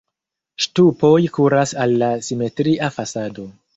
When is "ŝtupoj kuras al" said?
0.65-1.93